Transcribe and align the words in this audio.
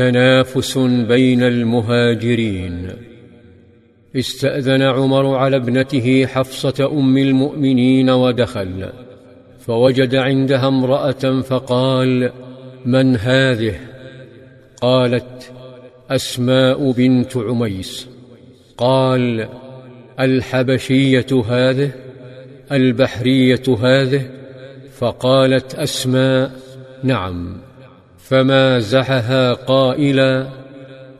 تنافس 0.00 0.78
بين 0.78 1.42
المهاجرين. 1.42 2.88
استأذن 4.16 4.82
عمر 4.82 5.36
على 5.36 5.56
ابنته 5.56 6.26
حفصة 6.26 6.90
أم 6.92 7.18
المؤمنين 7.18 8.10
ودخل 8.10 8.90
فوجد 9.58 10.14
عندها 10.14 10.68
امرأة 10.68 11.40
فقال 11.40 12.32
من 12.86 13.16
هذه؟ 13.16 13.74
قالت 14.80 15.52
أسماء 16.10 16.92
بنت 16.92 17.36
عميس. 17.36 18.08
قال 18.76 19.48
الحبشية 20.20 21.42
هذه؟ 21.48 21.90
البحرية 22.72 23.76
هذه؟ 23.82 24.22
فقالت 24.98 25.74
أسماء. 25.74 26.50
نعم. 27.02 27.69
فمازحها 28.28 29.52
قائلا 29.52 30.46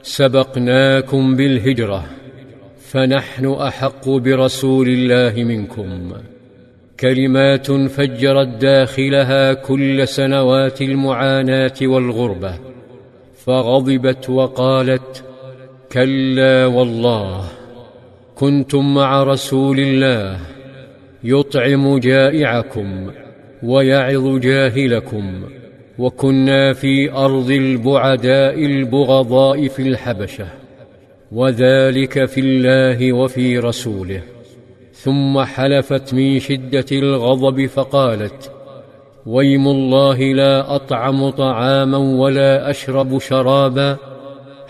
سبقناكم 0.03 1.37
بالهجره 1.37 2.05
فنحن 2.81 3.47
احق 3.47 4.09
برسول 4.09 4.89
الله 4.89 5.45
منكم 5.45 6.13
كلمات 7.01 7.73
فجرت 7.73 8.49
داخلها 8.49 9.53
كل 9.53 10.09
سنوات 10.09 10.83
المعاناه 10.83 11.75
والغربه 11.83 12.55
فغضبت 13.45 14.31
وقالت 14.31 15.25
كلا 15.93 16.67
والله 16.67 17.45
كنتم 18.35 18.95
مع 18.95 19.23
رسول 19.23 19.81
الله 19.81 20.39
يطعم 21.25 21.99
جائعكم 21.99 23.11
ويعظ 23.63 24.39
جاهلكم 24.39 25.43
وكنا 26.01 26.73
في 26.73 27.13
أرض 27.13 27.51
البعداء 27.51 28.67
البغضاء 28.67 29.69
في 29.69 29.83
الحبشة 29.83 30.47
وذلك 31.33 32.25
في 32.25 32.41
الله 32.41 33.13
وفي 33.13 33.59
رسوله. 33.59 34.23
ثم 34.93 35.41
حلفت 35.45 36.15
من 36.15 36.39
شدة 36.39 36.85
الغضب 36.93 37.67
فقالت 37.67 38.53
ويم 39.27 39.69
الله 39.69 40.19
لا 40.19 40.75
أطعم 40.75 41.31
طعاما 41.31 41.99
ولا 41.99 42.71
أشرب 42.71 43.19
شرابا 43.19 43.97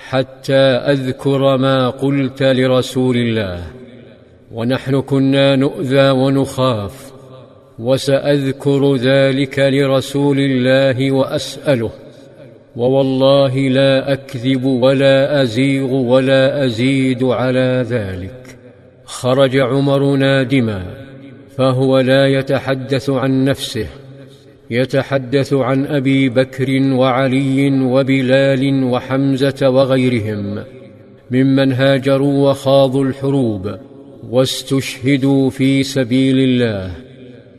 حتى 0.09 0.65
أذكر 0.93 1.57
ما 1.57 1.91
قلت 1.91 2.43
لرسول 2.43 3.17
الله 3.17 3.63
ونحن 4.53 5.01
كنا 5.01 5.57
نؤذى 5.57 6.11
ونخاف 6.11 7.10
وسأذكر 7.81 8.97
ذلك 8.97 9.59
لرسول 9.59 10.39
الله 10.39 11.13
وأسأله. 11.13 11.91
ووالله 12.77 13.59
لا 13.69 14.13
أكذب 14.13 14.65
ولا 14.65 15.43
أزيغ 15.43 15.95
ولا 15.95 16.65
أزيد 16.65 17.25
على 17.25 17.87
ذلك. 17.89 18.41
خرج 19.05 19.57
عمر 19.57 20.17
نادما 20.17 20.83
فهو 21.57 21.99
لا 21.99 22.27
يتحدث 22.27 23.11
عن 23.11 23.45
نفسه 23.45 23.87
يتحدث 24.71 25.53
عن 25.53 25.87
أبي 25.87 26.29
بكر 26.29 26.83
وعلي 26.93 27.81
وبلال 27.83 28.85
وحمزة 28.85 29.69
وغيرهم 29.69 30.65
ممن 31.31 31.73
هاجروا 31.73 32.51
وخاضوا 32.51 33.05
الحروب 33.05 33.77
واستشهدوا 34.31 35.51
في 35.51 35.83
سبيل 35.83 36.39
الله. 36.39 37.10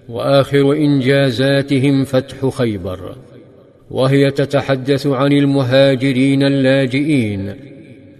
وآخر 0.09 0.73
إنجازاتهم 0.73 2.03
فتح 2.03 2.49
خيبر 2.49 3.15
وهي 3.91 4.31
تتحدث 4.31 5.07
عن 5.07 5.31
المهاجرين 5.31 6.43
اللاجئين 6.43 7.55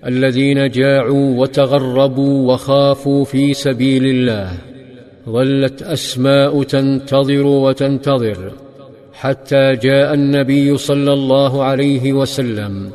الذين 0.05 0.69
جاعوا 0.69 1.39
وتغربوا 1.41 2.53
وخافوا 2.53 3.25
في 3.25 3.53
سبيل 3.53 4.05
الله 4.05 4.51
ظلت 5.29 5.81
أسماء 5.81 6.63
تنتظر 6.63 7.45
وتنتظر 7.45 8.51
حتى 9.13 9.75
جاء 9.75 10.13
النبي 10.13 10.77
صلى 10.77 11.13
الله 11.13 11.63
عليه 11.63 12.13
وسلم 12.13 12.91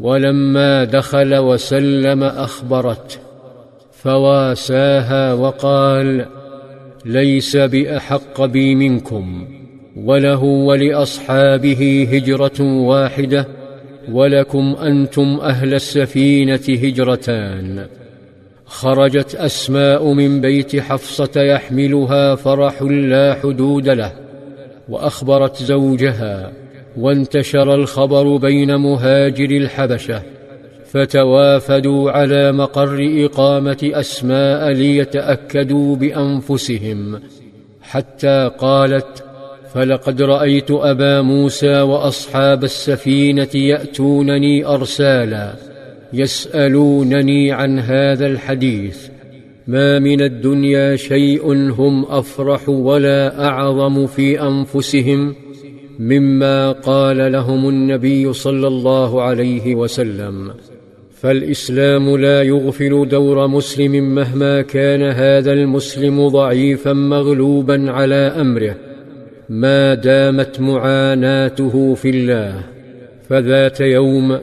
ولما 0.00 0.84
دخل 0.84 1.36
وسلم 1.36 2.22
أخبرته 2.22 3.18
فواساها 3.92 5.34
وقال 5.34 6.26
ليس 7.06 7.56
بأحق 7.56 8.44
بي 8.44 8.74
منكم 8.74 9.48
وله 9.96 10.42
ولأصحابه 10.42 12.08
هجرة 12.12 12.62
واحدة 12.62 13.48
ولكم 14.12 14.76
أنتم 14.82 15.38
أهل 15.42 15.74
السفينة 15.74 16.60
هجرتان. 16.68 17.86
خرجت 18.66 19.34
أسماء 19.34 20.12
من 20.12 20.40
بيت 20.40 20.76
حفصة 20.76 21.42
يحملها 21.42 22.34
فرح 22.34 22.82
لا 22.82 23.34
حدود 23.34 23.88
له 23.88 24.12
وأخبرت 24.88 25.62
زوجها 25.62 26.52
وانتشر 26.96 27.74
الخبر 27.74 28.36
بين 28.36 28.76
مهاجر 28.76 29.50
الحبشة 29.50 30.22
فتوافدوا 30.96 32.10
على 32.10 32.52
مقر 32.52 33.24
إقامة 33.24 33.90
أسماء 33.94 34.70
ليتأكدوا 34.72 35.96
بأنفسهم. 35.96 37.20
حتى 37.82 38.50
قالت 38.58 39.24
فلقد 39.74 40.22
رأيت 40.22 40.70
أبا 40.70 41.22
موسى 41.22 41.80
وأصحاب 41.80 42.64
السفينة 42.64 43.48
يأتونني 43.54 44.66
أرسالا 44.66 45.52
يسألونني 46.12 47.52
عن 47.52 47.78
هذا 47.78 48.26
الحديث. 48.26 49.08
ما 49.66 49.98
من 49.98 50.22
الدنيا 50.22 50.96
شيء 50.96 51.52
هم 51.52 52.04
أفرح 52.04 52.68
ولا 52.68 53.44
أعظم 53.44 54.06
في 54.06 54.42
أنفسهم 54.42 55.34
مما 55.98 56.72
قال 56.72 57.32
لهم 57.32 57.68
النبي 57.68 58.32
صلى 58.32 58.66
الله 58.66 59.22
عليه 59.22 59.74
وسلم. 59.74 60.52
فالإسلام 61.20 62.16
لا 62.16 62.42
يغفل 62.42 63.08
دور 63.08 63.46
مسلم 63.46 64.14
مهما 64.14 64.62
كان 64.62 65.02
هذا 65.02 65.52
المسلم 65.52 66.28
ضعيفا 66.28 66.92
مغلوبا 66.92 67.90
على 67.90 68.14
أمره. 68.14 68.74
ما 69.48 69.94
دامت 69.94 70.60
معاناته 70.60 71.94
في 71.94 72.10
الله. 72.10 72.60
فذات 73.28 73.80
يوم 73.80 74.38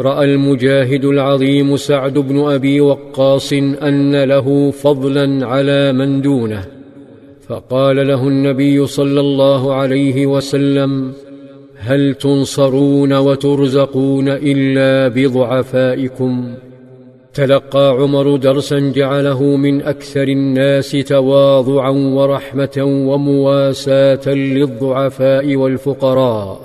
رأى 0.00 0.24
المجاهد 0.24 1.04
العظيم 1.04 1.76
سعد 1.76 2.18
بن 2.18 2.38
أبي 2.38 2.80
وقاص 2.80 3.52
أن 3.82 4.24
له 4.24 4.70
فضلا 4.70 5.46
على 5.46 5.92
من 5.92 6.22
دونه. 6.22 6.64
فقال 7.48 8.08
له 8.08 8.28
النبي 8.28 8.86
صلى 8.86 9.20
الله 9.20 9.74
عليه 9.74 10.26
وسلم 10.26 11.12
هل 11.78 12.14
تنصرون 12.14 13.12
وترزقون 13.12 14.28
إلا 14.28 15.08
بضعفائكم؟ 15.08 16.54
تلقى 17.34 17.96
عمر 18.00 18.36
درسا 18.36 18.92
جعله 18.94 19.56
من 19.56 19.82
أكثر 19.82 20.22
الناس 20.22 20.90
تواضعا 20.90 21.90
ورحمة 21.90 22.82
ومواساة 23.08 24.28
للضعفاء 24.28 25.56
والفقراء 25.56 26.60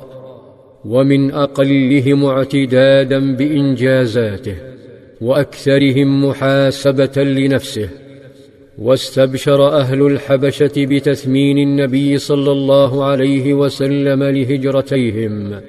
ومن 0.86 1.32
أقلهم 1.32 2.26
اعتدادا 2.26 3.36
بإنجازاته 3.36 4.56
وأكثرهم 5.22 6.26
محاسبة 6.26 7.24
لنفسه. 7.24 7.90
واستبشر 8.78 9.68
أهل 9.68 10.02
الحبشة 10.02 10.72
بتثمين 10.78 11.58
النبي 11.58 12.18
صلى 12.18 12.52
الله 12.52 13.06
عليه 13.06 13.54
وسلم 13.54 14.24
لهجرتيهم 14.24 15.62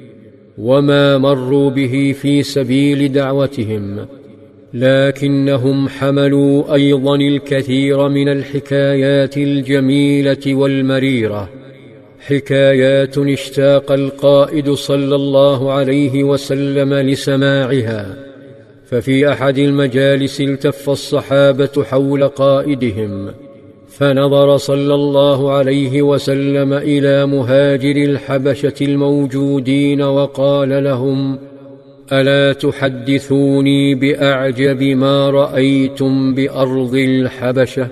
وما 0.59 1.19
مروا 1.19 1.70
به 1.70 2.14
في 2.20 2.43
سبيل 2.43 3.12
دعوتهم 3.12 4.06
لكنهم 4.75 5.88
حملوا 5.88 6.75
أيضا 6.75 7.17
الكثير 7.17 8.08
من 8.08 8.29
الحكايات 8.29 9.37
الجميلة 9.37 10.55
والمريرة. 10.55 11.49
حكايات 12.26 13.19
اشتاق 13.19 13.93
القائد 13.93 14.70
صلى 14.70 15.14
الله 15.14 15.73
عليه 15.73 16.25
وسلم 16.25 16.94
لسماعها. 16.94 18.33
ففي 18.86 19.32
أحد 19.32 19.58
المجالس 19.58 20.40
التف 20.40 20.90
الصحابة 20.90 21.84
حول 21.90 22.28
قائدهم 22.28 23.31
فنظر 23.88 24.56
صلى 24.56 24.94
الله 24.94 25.52
عليه 25.52 26.02
وسلم 26.02 26.72
إلى 26.72 27.26
مهاجر 27.26 27.96
الحبشة 27.96 28.75
الموجودين 28.82 30.02
وقال 30.02 30.84
لهم 30.84 31.38
ألا 32.12 32.52
تحدثوني 32.52 33.94
بأعجب 33.94 34.82
ما 34.82 35.31
رأيتم 35.31 36.34
بأرض 36.34 36.94
الحبشة؟ 36.94 37.88